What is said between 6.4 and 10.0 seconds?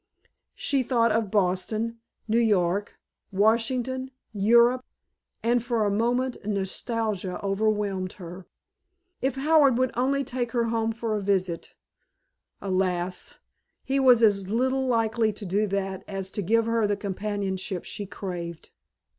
nostalgia overwhelmed her. If Howard would